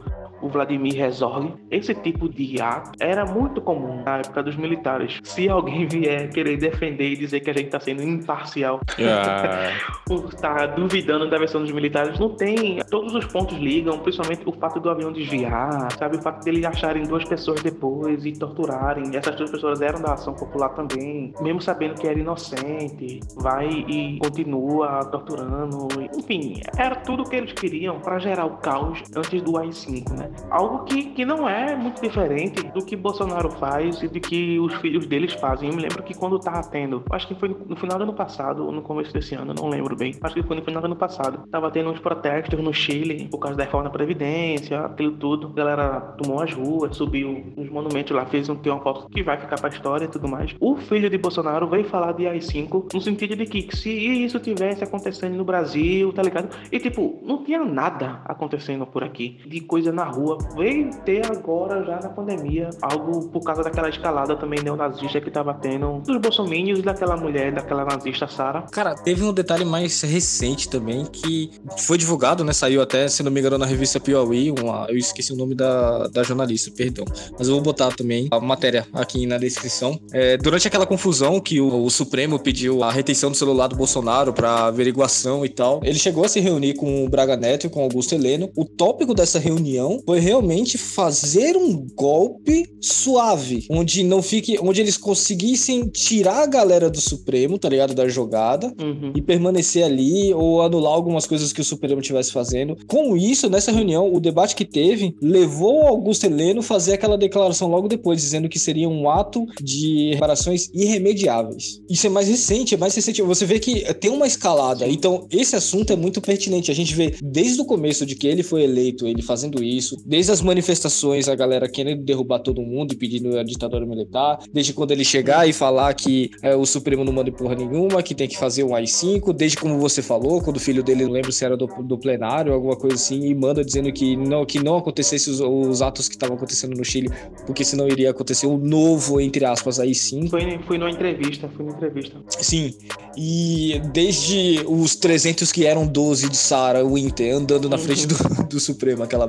o 0.43 0.49
Vladimir 0.49 0.99
Herzog. 0.99 1.53
Esse 1.71 1.95
tipo 1.95 2.27
de 2.27 2.61
ato 2.61 2.91
era 2.99 3.25
muito 3.25 3.61
comum 3.61 4.03
na 4.03 4.17
época 4.17 4.43
dos 4.43 4.55
militares. 4.57 5.19
Se 5.23 5.47
alguém 5.47 5.87
vier 5.87 6.29
querer 6.29 6.57
defender 6.57 7.13
e 7.13 7.15
dizer 7.15 7.39
que 7.39 7.49
a 7.49 7.53
gente 7.53 7.69
tá 7.69 7.79
sendo 7.79 8.03
imparcial 8.03 8.81
Ah, 8.99 9.69
por 10.05 10.25
estar 10.25 10.67
duvidando 10.75 11.29
da 11.29 11.37
versão 11.37 11.61
dos 11.61 11.71
militares, 11.71 12.19
não 12.19 12.29
tem. 12.29 12.83
Todos 12.89 13.15
os 13.15 13.25
pontos 13.25 13.57
ligam, 13.57 13.97
principalmente 13.99 14.41
o 14.45 14.51
fato 14.51 14.79
do 14.79 14.89
avião 14.89 15.11
desviar, 15.11 15.91
sabe? 15.97 16.17
O 16.17 16.21
fato 16.21 16.43
deles 16.43 16.65
acharem 16.65 17.03
duas 17.03 17.23
pessoas 17.23 17.61
depois 17.61 18.25
e 18.25 18.33
torturarem. 18.33 19.15
Essas 19.15 19.35
duas 19.35 19.49
pessoas 19.49 19.81
eram 19.81 20.01
da 20.01 20.13
ação 20.13 20.33
popular 20.33 20.69
também, 20.69 21.33
mesmo 21.39 21.61
sabendo 21.61 21.95
que 21.95 22.07
era 22.07 22.19
inocente, 22.19 23.21
vai 23.37 23.69
e 23.69 24.19
continua 24.19 25.05
torturando. 25.05 25.87
Enfim, 26.17 26.61
era 26.77 26.95
tudo 26.95 27.23
o 27.23 27.29
que 27.29 27.35
eles 27.37 27.53
queriam 27.53 27.99
para 27.99 28.19
gerar 28.19 28.45
o 28.45 28.57
caos 28.57 29.01
antes 29.15 29.41
do 29.41 29.57
AI-5, 29.57 30.11
né? 30.11 30.32
Algo 30.49 30.83
que, 30.85 31.03
que 31.05 31.25
não 31.25 31.47
é 31.47 31.75
muito 31.75 32.01
diferente 32.01 32.63
do 32.67 32.83
que 32.83 32.95
Bolsonaro 32.95 33.49
faz 33.51 34.01
e 34.01 34.07
do 34.07 34.19
que 34.19 34.59
os 34.59 34.73
filhos 34.75 35.05
deles 35.05 35.33
fazem. 35.33 35.69
Eu 35.69 35.75
me 35.75 35.81
lembro 35.81 36.03
que 36.03 36.13
quando 36.13 36.39
tava 36.39 36.63
tendo, 36.67 37.03
acho 37.11 37.27
que 37.27 37.35
foi 37.35 37.49
no, 37.49 37.75
final 37.75 37.97
do 37.97 38.03
ano 38.03 38.13
passado 38.13 38.65
ou 38.65 38.71
no 38.71 38.81
começo 38.81 39.13
desse 39.13 39.35
ano, 39.35 39.53
não 39.53 39.69
lembro 39.69 39.95
bem. 39.95 40.15
Acho 40.21 40.35
que 40.35 40.43
foi 40.43 40.55
no 40.55 40.63
final 40.63 40.81
do 40.81 40.85
ano 40.85 40.95
passado. 40.95 41.47
Tava 41.49 41.71
tendo 41.71 41.89
uns 41.89 41.99
protestos 41.99 42.59
no 42.59 42.73
Chile 42.73 43.27
por 43.29 43.39
causa 43.39 43.57
da 43.57 43.63
reforma 43.63 43.85
da 43.85 43.89
Previdência, 43.89 44.79
aquilo 44.81 45.13
tudo. 45.13 45.47
A 45.47 45.53
galera 45.53 45.99
tomou 46.17 46.41
as 46.41 46.53
ruas, 46.53 46.95
subiu 46.95 47.53
nos 47.55 47.69
monumentos 47.69 48.15
lá, 48.15 48.25
fez 48.25 48.49
um, 48.49 48.55
tem 48.55 48.71
uma 48.71 48.81
foto 48.81 49.09
que 49.09 49.23
vai 49.23 49.37
ficar 49.37 49.59
pra 49.59 49.69
história 49.69 50.05
e 50.05 50.07
tudo 50.07 50.27
mais. 50.27 50.55
O 50.59 50.75
filho 50.77 51.09
de 51.09 51.17
Bolsonaro 51.17 51.67
veio 51.67 51.85
falar 51.85 52.13
de 52.13 52.27
AI-5 52.27 52.93
no 52.93 53.01
sentido 53.01 53.35
de 53.35 53.45
que 53.45 53.75
se 53.75 53.91
isso 53.91 54.39
tivesse 54.39 54.83
acontecendo 54.83 55.35
no 55.35 55.43
Brasil, 55.43 56.11
tá 56.13 56.21
ligado? 56.21 56.49
E 56.71 56.79
tipo, 56.79 57.19
não 57.23 57.43
tinha 57.43 57.63
nada 57.63 58.21
acontecendo 58.25 58.85
por 58.85 59.03
aqui 59.03 59.39
de 59.45 59.61
coisa 59.61 59.91
na 59.91 60.03
rua. 60.03 60.22
Veio 60.55 60.89
ter 61.05 61.25
agora, 61.25 61.83
já 61.83 61.99
na 61.99 62.09
pandemia, 62.09 62.69
algo 62.81 63.27
por 63.29 63.41
causa 63.41 63.63
daquela 63.63 63.89
escalada 63.89 64.35
também 64.35 64.61
neonazista 64.63 65.19
que 65.19 65.29
tava 65.29 65.53
tendo 65.53 65.99
dos 65.99 66.17
bolsominions 66.17 66.79
e 66.79 66.81
daquela 66.81 67.17
mulher, 67.17 67.53
daquela 67.53 67.85
nazista 67.85 68.27
Sara. 68.27 68.63
Cara, 68.71 68.95
teve 68.95 69.23
um 69.23 69.33
detalhe 69.33 69.65
mais 69.65 70.01
recente 70.01 70.69
também 70.69 71.05
que 71.05 71.51
foi 71.79 71.97
divulgado, 71.97 72.43
né? 72.43 72.53
Saiu 72.53 72.81
até, 72.81 73.07
se 73.07 73.23
não 73.23 73.31
me 73.31 73.39
engano, 73.39 73.57
na 73.57 73.65
revista 73.65 73.99
Piauí. 73.99 74.51
Uma, 74.51 74.85
eu 74.89 74.97
esqueci 74.97 75.33
o 75.33 75.35
nome 75.35 75.55
da, 75.55 76.07
da 76.07 76.23
jornalista, 76.23 76.71
perdão. 76.71 77.05
Mas 77.37 77.47
eu 77.47 77.55
vou 77.55 77.63
botar 77.63 77.91
também 77.91 78.27
a 78.31 78.39
matéria 78.39 78.87
aqui 78.93 79.25
na 79.25 79.37
descrição. 79.37 79.99
É, 80.11 80.37
durante 80.37 80.67
aquela 80.67 80.85
confusão 80.85 81.39
que 81.39 81.59
o, 81.59 81.85
o 81.85 81.89
Supremo 81.89 82.39
pediu 82.39 82.83
a 82.83 82.91
retenção 82.91 83.31
do 83.31 83.37
celular 83.37 83.67
do 83.67 83.75
Bolsonaro 83.75 84.33
para 84.33 84.65
averiguação 84.65 85.45
e 85.45 85.49
tal, 85.49 85.81
ele 85.83 85.99
chegou 85.99 86.25
a 86.25 86.27
se 86.27 86.39
reunir 86.39 86.75
com 86.75 87.05
o 87.05 87.09
Braga 87.09 87.35
Neto 87.35 87.67
e 87.67 87.69
com 87.69 87.81
Augusto 87.81 88.15
Heleno. 88.15 88.49
O 88.55 88.65
tópico 88.65 89.13
dessa 89.13 89.39
reunião 89.39 90.01
foi 90.05 90.12
realmente 90.19 90.77
fazer 90.77 91.55
um 91.57 91.85
golpe 91.95 92.65
suave, 92.81 93.65
onde 93.69 94.03
não 94.03 94.21
fique, 94.21 94.57
onde 94.61 94.81
eles 94.81 94.97
conseguissem 94.97 95.87
tirar 95.87 96.43
a 96.43 96.47
galera 96.47 96.89
do 96.89 96.99
Supremo, 96.99 97.57
tá 97.57 97.69
ligado, 97.69 97.93
da 97.93 98.07
jogada 98.07 98.73
Uhum. 98.81 99.13
e 99.15 99.21
permanecer 99.21 99.83
ali 99.83 100.33
ou 100.33 100.61
anular 100.61 100.93
algumas 100.93 101.25
coisas 101.27 101.53
que 101.53 101.61
o 101.61 101.63
Supremo 101.63 102.01
estivesse 102.01 102.31
fazendo. 102.31 102.75
Com 102.87 103.15
isso, 103.15 103.49
nessa 103.49 103.71
reunião, 103.71 104.13
o 104.13 104.19
debate 104.19 104.55
que 104.55 104.65
teve 104.65 105.15
levou 105.21 105.87
Augusto 105.87 106.25
Heleno 106.25 106.59
a 106.59 106.63
fazer 106.63 106.93
aquela 106.93 107.17
declaração 107.17 107.69
logo 107.69 107.87
depois, 107.87 108.21
dizendo 108.21 108.49
que 108.49 108.59
seria 108.59 108.89
um 108.89 109.09
ato 109.09 109.45
de 109.61 110.11
reparações 110.13 110.69
irremediáveis. 110.73 111.81
Isso 111.89 112.07
é 112.07 112.09
mais 112.09 112.27
recente, 112.27 112.73
é 112.75 112.77
mais 112.77 112.95
recente. 112.95 113.21
Você 113.21 113.45
vê 113.45 113.59
que 113.59 113.81
tem 113.95 114.11
uma 114.11 114.27
escalada. 114.27 114.87
Então, 114.87 115.27
esse 115.31 115.55
assunto 115.55 115.91
é 115.93 115.95
muito 115.95 116.21
pertinente. 116.21 116.71
A 116.71 116.75
gente 116.75 116.93
vê 116.95 117.15
desde 117.21 117.61
o 117.61 117.65
começo 117.65 118.05
de 118.05 118.15
que 118.15 118.27
ele 118.27 118.43
foi 118.43 118.63
eleito, 118.63 119.07
ele 119.07 119.21
fazendo 119.21 119.63
isso, 119.63 119.95
desde 120.05 120.31
as 120.31 120.41
manifestações, 120.41 121.27
a 121.27 121.35
galera 121.35 121.67
querendo 121.69 122.03
derrubar 122.03 122.39
todo 122.39 122.61
mundo 122.61 122.93
e 122.93 122.97
pedindo 122.97 123.37
a 123.37 123.43
ditadura 123.43 123.85
militar, 123.85 124.39
desde 124.51 124.73
quando 124.73 124.91
ele 124.91 125.03
chegar 125.05 125.47
e 125.47 125.53
falar 125.53 125.93
que 125.93 126.29
é, 126.41 126.55
o 126.55 126.65
Supremo 126.65 127.03
não 127.03 127.13
manda 127.13 127.29
em 127.29 127.33
porra 127.33 127.55
nenhuma, 127.55 128.01
que 128.03 128.13
tem 128.15 128.27
que 128.27 128.37
fazer 128.37 128.63
um 128.63 128.75
AI-5, 128.75 129.33
desde 129.33 129.57
como 129.57 129.77
você 129.79 130.01
falou, 130.01 130.41
quando 130.41 130.57
o 130.57 130.59
filho 130.59 130.83
dele, 130.83 131.05
não 131.05 131.11
lembro 131.11 131.31
se 131.31 131.43
era 131.45 131.55
do, 131.57 131.67
do 131.67 131.97
plenário, 131.97 132.53
alguma 132.53 132.75
coisa 132.75 132.95
assim, 132.95 133.25
e 133.25 133.35
manda 133.35 133.63
dizendo 133.63 133.91
que 133.91 134.15
não, 134.15 134.45
que 134.45 134.61
não 134.63 134.77
acontecesse 134.77 135.29
os, 135.29 135.39
os 135.39 135.81
atos 135.81 136.07
que 136.07 136.15
estavam 136.15 136.35
acontecendo 136.35 136.75
no 136.75 136.83
Chile, 136.83 137.09
porque 137.45 137.63
senão 137.63 137.87
iria 137.87 138.09
acontecer 138.11 138.47
um 138.47 138.57
novo, 138.57 139.19
entre 139.19 139.45
aspas, 139.45 139.79
AI-5. 139.79 140.29
Foi, 140.29 140.59
foi 140.67 140.77
numa 140.77 140.91
entrevista, 140.91 141.49
foi 141.55 141.65
numa 141.65 141.75
entrevista. 141.77 142.17
Sim, 142.39 142.73
e 143.17 143.81
desde 143.93 144.63
os 144.67 144.95
300 144.95 145.51
que 145.51 145.65
eram 145.65 145.85
12 145.85 146.29
de 146.29 146.37
Sarah 146.37 146.83
Winter 146.83 147.35
andando 147.35 147.69
na 147.69 147.77
Uhum. 147.77 147.81
frente 147.83 148.07
do, 148.07 148.15
do 148.49 148.59
Supremo, 148.59 149.03
aquela 149.03 149.27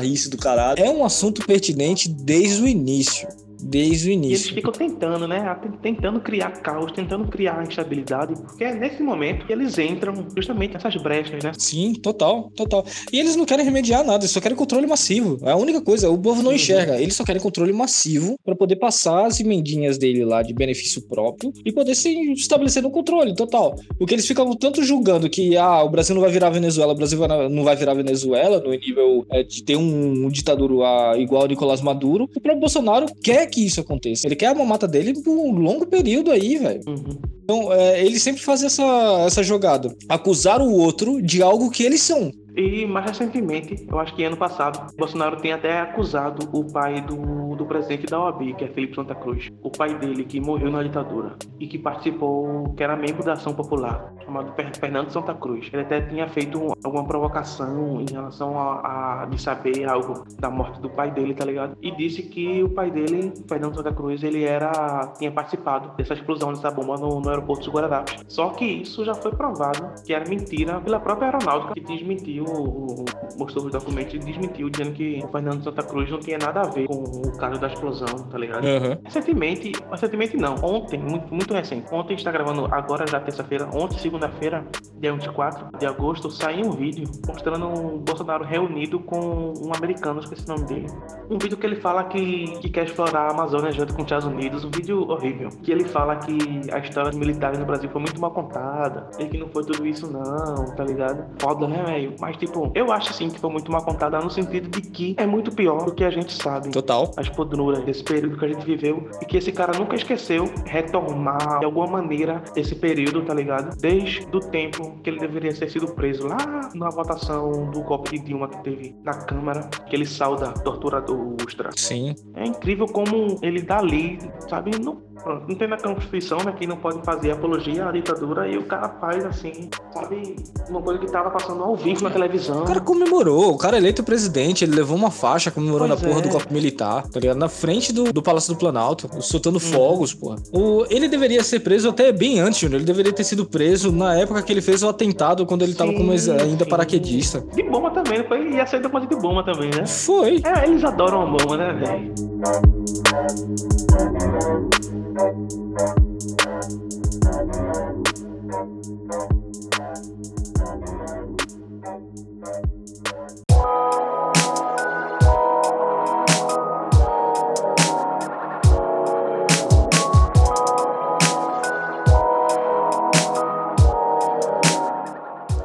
bizarrice 0.00 0.28
do 0.28 0.36
caralho, 0.36 0.82
é 0.82 0.90
um 0.90 1.04
assunto 1.04 1.46
pertinente 1.46 2.08
desde 2.08 2.62
o 2.62 2.66
início. 2.66 3.28
Desde 3.62 4.08
o 4.08 4.12
E 4.12 4.14
eles 4.14 4.26
início. 4.26 4.54
ficam 4.54 4.72
tentando, 4.72 5.26
né? 5.28 5.56
Tentando 5.82 6.20
criar 6.20 6.50
caos, 6.60 6.92
tentando 6.92 7.26
criar 7.28 7.62
instabilidade, 7.66 8.34
porque 8.42 8.64
é 8.64 8.74
nesse 8.74 9.02
momento 9.02 9.46
que 9.46 9.52
eles 9.52 9.78
entram 9.78 10.26
justamente 10.36 10.74
nessas 10.74 10.96
brechas, 10.96 11.42
né? 11.42 11.52
Sim, 11.58 11.94
total, 11.94 12.50
total. 12.56 12.84
E 13.12 13.18
eles 13.18 13.36
não 13.36 13.44
querem 13.44 13.64
remediar 13.64 14.04
nada, 14.04 14.24
eles 14.24 14.30
só 14.30 14.40
querem 14.40 14.56
controle 14.56 14.86
massivo. 14.86 15.38
É 15.42 15.50
a 15.52 15.56
única 15.56 15.80
coisa, 15.80 16.10
o 16.10 16.18
povo 16.18 16.42
não 16.42 16.50
Uhum. 16.50 16.56
enxerga. 16.56 17.00
Eles 17.00 17.14
só 17.14 17.24
querem 17.24 17.40
controle 17.40 17.72
massivo 17.72 18.36
para 18.44 18.54
poder 18.56 18.76
passar 18.76 19.26
as 19.26 19.40
emendinhas 19.40 19.98
dele 19.98 20.24
lá 20.24 20.42
de 20.42 20.52
benefício 20.52 21.02
próprio 21.02 21.52
e 21.64 21.72
poder 21.72 21.94
se 21.94 22.10
estabelecer 22.32 22.82
no 22.82 22.90
controle 22.90 23.34
total. 23.34 23.76
Porque 23.98 24.14
eles 24.14 24.26
ficam 24.26 24.52
tanto 24.56 24.82
julgando 24.82 25.28
que 25.28 25.56
ah, 25.56 25.82
o 25.82 25.88
Brasil 25.88 26.14
não 26.14 26.22
vai 26.22 26.30
virar 26.30 26.50
Venezuela, 26.50 26.92
o 26.92 26.96
Brasil 26.96 27.18
não 27.50 27.62
vai 27.64 27.76
virar 27.76 27.94
Venezuela 27.94 28.60
no 28.60 28.70
nível 28.70 29.26
é, 29.30 29.42
de 29.42 29.62
ter 29.62 29.76
um, 29.76 30.28
ditador 30.28 30.70
igual 31.18 31.42
ao 31.42 31.48
Nicolás 31.48 31.80
Maduro. 31.80 32.24
O 32.24 32.40
próprio 32.40 32.60
Bolsonaro 32.60 33.06
quer 33.22 33.46
que 33.50 33.64
isso 33.64 33.80
aconteça. 33.80 34.26
Ele 34.26 34.36
quer 34.36 34.46
a 34.46 34.54
mamata 34.54 34.88
dele 34.88 35.12
por 35.20 35.36
um 35.36 35.52
longo 35.52 35.86
período 35.86 36.30
aí, 36.30 36.56
velho. 36.56 36.80
Uhum. 36.86 37.18
Então, 37.44 37.72
é, 37.72 38.04
ele 38.04 38.18
sempre 38.18 38.42
faz 38.42 38.62
essa, 38.62 38.84
essa 39.26 39.42
jogada. 39.42 39.94
Acusar 40.08 40.62
o 40.62 40.72
outro 40.72 41.20
de 41.20 41.42
algo 41.42 41.70
que 41.70 41.82
eles 41.82 42.00
são. 42.00 42.30
E 42.60 42.84
mais 42.84 43.06
recentemente, 43.06 43.86
eu 43.90 43.98
acho 43.98 44.14
que 44.14 44.22
ano 44.22 44.36
passado, 44.36 44.94
Bolsonaro 44.94 45.36
tem 45.40 45.50
até 45.54 45.80
acusado 45.80 46.46
o 46.52 46.70
pai 46.70 47.00
do, 47.00 47.56
do 47.56 47.64
presidente 47.64 48.04
da 48.04 48.20
OAB, 48.22 48.52
que 48.54 48.64
é 48.64 48.68
Felipe 48.68 48.94
Santa 48.94 49.14
Cruz. 49.14 49.48
O 49.62 49.70
pai 49.70 49.94
dele, 49.94 50.24
que 50.24 50.38
morreu 50.38 50.70
na 50.70 50.82
ditadura 50.82 51.36
e 51.58 51.66
que 51.66 51.78
participou, 51.78 52.74
que 52.76 52.82
era 52.84 52.94
membro 52.96 53.24
da 53.24 53.32
Ação 53.32 53.54
Popular, 53.54 54.12
chamado 54.22 54.52
Fer- 54.52 54.76
Fernando 54.78 55.08
Santa 55.08 55.32
Cruz. 55.32 55.70
Ele 55.72 55.80
até 55.80 56.02
tinha 56.02 56.28
feito 56.28 56.74
alguma 56.84 57.06
provocação 57.06 57.98
em 58.02 58.12
relação 58.12 58.58
a, 58.58 59.22
a 59.22 59.24
de 59.24 59.40
saber 59.40 59.88
algo 59.88 60.24
da 60.38 60.50
morte 60.50 60.82
do 60.82 60.90
pai 60.90 61.10
dele, 61.10 61.32
tá 61.32 61.46
ligado? 61.46 61.78
E 61.80 61.90
disse 61.92 62.24
que 62.24 62.62
o 62.62 62.68
pai 62.68 62.90
dele, 62.90 63.32
Fernando 63.48 63.76
Santa 63.76 63.92
Cruz, 63.94 64.22
ele 64.22 64.44
era 64.44 65.14
tinha 65.16 65.32
participado 65.32 65.96
dessa 65.96 66.12
explosão 66.12 66.52
dessa 66.52 66.70
bomba 66.70 66.98
no, 66.98 67.20
no 67.20 67.28
aeroporto 67.30 67.64
de 67.64 67.70
Guararapes. 67.70 68.22
Só 68.28 68.50
que 68.50 68.66
isso 68.66 69.02
já 69.02 69.14
foi 69.14 69.32
provado 69.32 69.90
que 70.04 70.12
era 70.12 70.28
mentira 70.28 70.78
pela 70.82 71.00
própria 71.00 71.28
aeronáutica 71.28 71.72
que 71.72 71.80
desmentiu, 71.80 72.49
o- 72.52 73.04
mostrou 73.38 73.64
os 73.66 73.72
documentos 73.72 74.14
e 74.14 74.18
desmentiu, 74.18 74.68
dizendo 74.68 74.92
que 74.92 75.22
o 75.24 75.28
Fernando 75.28 75.62
Santa 75.64 75.82
Cruz 75.82 76.10
não 76.10 76.18
tinha 76.18 76.38
nada 76.38 76.60
a 76.60 76.64
ver 76.64 76.86
com 76.86 76.94
o 76.94 77.36
caso 77.38 77.60
da 77.60 77.68
explosão, 77.68 78.06
tá 78.30 78.36
ligado? 78.38 78.64
Recentemente, 79.04 79.72
recentemente 79.90 80.36
não, 80.36 80.54
ontem, 80.62 80.98
muito, 80.98 81.32
muito 81.34 81.54
recente. 81.54 81.86
Ontem 81.92 82.14
está 82.14 82.30
gravando, 82.30 82.66
agora 82.70 83.06
já 83.06 83.20
terça-feira, 83.20 83.68
ontem, 83.74 83.98
segunda-feira, 83.98 84.64
dia 84.98 85.12
24 85.12 85.78
de 85.78 85.86
agosto, 85.86 86.30
saiu 86.30 86.66
um 86.66 86.72
vídeo 86.72 87.04
mostrando 87.26 87.66
o 87.68 87.98
Bolsonaro 87.98 88.44
reunido 88.44 89.00
com 89.00 89.54
um 89.58 89.72
americano, 89.74 90.20
esqueci 90.20 90.44
o 90.46 90.48
nome 90.54 90.64
dele. 90.66 90.86
Um 91.30 91.38
vídeo 91.38 91.56
que 91.56 91.66
ele 91.66 91.76
fala 91.76 92.04
que, 92.04 92.58
que 92.60 92.68
quer 92.68 92.84
explorar 92.84 93.28
a 93.28 93.30
Amazônia 93.30 93.72
junto 93.72 93.94
com 93.94 94.00
os 94.02 94.06
Estados 94.06 94.26
Unidos, 94.26 94.64
um 94.64 94.70
vídeo 94.70 95.08
horrível. 95.08 95.48
Que 95.62 95.70
ele 95.72 95.84
fala 95.84 96.16
que 96.16 96.36
a 96.72 96.78
história 96.78 97.10
dos 97.10 97.18
militares 97.18 97.58
no 97.58 97.64
Brasil 97.64 97.88
foi 97.90 98.00
muito 98.00 98.20
mal 98.20 98.30
contada, 98.32 99.08
e 99.18 99.26
que 99.26 99.38
não 99.38 99.48
foi 99.48 99.64
tudo 99.64 99.86
isso 99.86 100.10
não, 100.10 100.74
tá 100.74 100.84
ligado? 100.84 101.24
Foda, 101.40 101.66
né, 101.66 101.82
velho? 101.84 102.14
Mas, 102.20 102.36
tipo, 102.40 102.72
eu 102.74 102.90
acho 102.90 103.12
sim 103.12 103.28
que 103.28 103.38
foi 103.38 103.50
muito 103.50 103.70
mal 103.70 103.84
contada 103.84 104.18
no 104.18 104.30
sentido 104.30 104.68
de 104.68 104.80
que 104.80 105.14
é 105.18 105.26
muito 105.26 105.52
pior 105.52 105.84
do 105.84 105.94
que 105.94 106.04
a 106.04 106.10
gente 106.10 106.32
sabe. 106.32 106.70
Total. 106.70 107.12
As 107.16 107.28
podruras 107.28 107.84
desse 107.84 108.02
período 108.02 108.36
que 108.38 108.44
a 108.44 108.48
gente 108.48 108.64
viveu 108.64 109.08
e 109.20 109.24
que 109.24 109.36
esse 109.36 109.52
cara 109.52 109.78
nunca 109.78 109.94
esqueceu 109.94 110.50
retomar 110.64 111.60
de 111.60 111.64
alguma 111.64 111.86
maneira 111.86 112.42
esse 112.56 112.74
período, 112.74 113.22
tá 113.22 113.34
ligado? 113.34 113.76
Desde 113.76 114.26
o 114.34 114.40
tempo 114.40 114.98
que 115.02 115.10
ele 115.10 115.20
deveria 115.20 115.52
ter 115.54 115.70
sido 115.70 115.88
preso 115.88 116.26
lá 116.26 116.70
na 116.74 116.88
votação 116.88 117.70
do 117.70 117.82
golpe 117.82 118.18
de 118.18 118.24
Dilma 118.24 118.48
que 118.48 118.62
teve 118.62 118.96
na 119.04 119.12
Câmara, 119.12 119.68
aquele 119.78 120.06
salda 120.06 120.52
torturador 120.52 121.36
Ustra. 121.46 121.70
Sim. 121.76 122.14
É 122.34 122.44
incrível 122.44 122.86
como 122.86 123.38
ele 123.42 123.62
tá 123.62 123.78
ali, 123.78 124.18
sabe? 124.48 124.70
Não, 124.78 124.96
pronto, 125.22 125.46
não 125.48 125.54
tem 125.54 125.68
na 125.68 125.76
Constituição, 125.76 126.38
né? 126.38 126.52
Que 126.52 126.66
não 126.66 126.76
pode 126.76 127.02
fazer 127.02 127.32
apologia 127.32 127.88
à 127.88 127.92
ditadura 127.92 128.48
e 128.48 128.56
o 128.56 128.64
cara 128.64 128.88
faz 129.00 129.24
assim, 129.24 129.68
sabe? 129.92 130.36
Uma 130.68 130.80
coisa 130.80 131.00
que 131.00 131.10
tava 131.10 131.30
passando 131.30 131.62
ao 131.62 131.76
vivo 131.76 132.02
na 132.04 132.10
televisão. 132.20 132.62
O 132.62 132.64
cara 132.64 132.80
comemorou, 132.80 133.52
o 133.52 133.58
cara 133.58 133.76
eleito 133.76 134.02
presidente, 134.02 134.64
ele 134.64 134.74
levou 134.74 134.96
uma 134.96 135.10
faixa 135.10 135.50
comemorando 135.50 135.94
Pois 135.94 136.02
a 136.02 136.06
porra 136.06 136.20
é. 136.20 136.22
do 136.22 136.28
golpe 136.28 136.52
militar, 136.52 137.06
tá 137.08 137.20
ligado? 137.20 137.36
Na 137.36 137.48
frente 137.48 137.92
do, 137.92 138.12
do 138.12 138.22
Palácio 138.22 138.54
do 138.54 138.58
Planalto, 138.58 139.08
soltando 139.20 139.58
fogos, 139.58 140.12
porra. 140.14 140.36
O, 140.52 140.84
ele 140.90 141.08
deveria 141.08 141.42
ser 141.42 141.60
preso 141.60 141.88
até 141.88 142.12
bem 142.12 142.40
antes, 142.40 142.60
Júnior. 142.60 142.78
Ele 142.78 142.86
deveria 142.86 143.12
ter 143.12 143.24
sido 143.24 143.44
preso 143.44 143.92
na 143.92 144.14
época 144.14 144.42
que 144.42 144.52
ele 144.52 144.62
fez 144.62 144.82
o 144.82 144.88
atentado, 144.88 145.46
quando 145.46 145.62
ele 145.62 145.74
tava 145.74 145.92
como 145.92 146.16
Sim, 146.18 146.32
ainda 146.32 146.64
sim. 146.64 146.70
paraquedista. 146.70 147.44
De 147.54 147.62
bomba 147.62 147.90
também, 147.90 148.24
foi, 148.24 148.52
ia 148.52 148.66
ser 148.66 148.80
depois 148.80 149.08
de 149.08 149.16
bomba 149.16 149.44
também, 149.44 149.70
né? 149.70 149.86
Foi. 149.86 150.42
É, 150.44 150.66
eles 150.66 150.84
adoram 150.84 151.22
a 151.22 151.26
bomba, 151.26 151.56
né, 151.56 151.72
velho? 151.72 152.10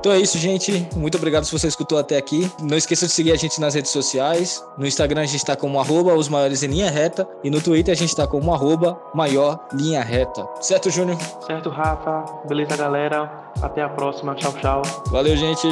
Então 0.06 0.14
é 0.14 0.20
isso, 0.20 0.38
gente. 0.38 0.88
Muito 0.96 1.18
obrigado 1.18 1.46
se 1.46 1.52
você 1.52 1.68
escutou 1.68 1.98
até 1.98 2.16
aqui. 2.16 2.48
Não 2.62 2.78
esqueça 2.78 3.08
de 3.08 3.12
seguir 3.12 3.32
a 3.32 3.36
gente 3.36 3.60
nas 3.60 3.74
redes 3.74 3.90
sociais. 3.90 4.64
No 4.78 4.86
Instagram 4.86 5.22
a 5.22 5.26
gente 5.26 5.44
tá 5.44 5.56
como 5.56 5.80
arroba 5.80 6.14
os 6.14 6.30
maiores 6.30 6.62
em 6.62 6.68
linha 6.68 6.92
reta. 6.92 7.28
E 7.44 7.50
no 7.50 7.60
Twitter 7.60 7.92
a 7.92 7.98
gente 7.98 8.16
tá 8.16 8.28
como 8.28 8.54
arroba 8.54 9.02
maior 9.16 9.66
linha 9.74 10.04
reta. 10.04 10.48
Certo, 10.62 10.92
Júnior? 10.92 11.18
Certo, 11.48 11.72
Rafa? 11.72 12.24
Beleza, 12.48 12.78
galera? 12.78 13.52
Até 13.60 13.82
a 13.82 13.90
próxima. 13.90 14.36
Tchau, 14.36 14.54
tchau. 14.54 14.84
Valeu, 15.08 15.36
gente. 15.36 15.70